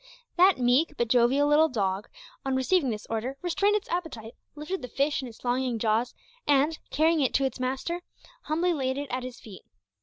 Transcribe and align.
That 0.35 0.57
meek 0.57 0.95
but 0.97 1.09
jovial 1.09 1.47
little 1.47 1.69
dog, 1.69 2.09
on 2.43 2.55
receiving 2.55 2.89
this 2.89 3.05
order, 3.07 3.37
restrained 3.43 3.75
its 3.75 3.87
appetite, 3.91 4.33
lifted 4.55 4.81
the 4.81 4.87
fish 4.87 5.21
in 5.21 5.27
its 5.27 5.45
longing 5.45 5.77
jaws, 5.77 6.15
and, 6.47 6.79
carrying 6.89 7.21
it 7.21 7.35
to 7.35 7.43
his 7.43 7.59
master, 7.59 8.01
humbly 8.45 8.73
laid 8.73 8.97
it 8.97 9.11
at 9.11 9.21
his 9.21 9.39
feet. 9.39 9.61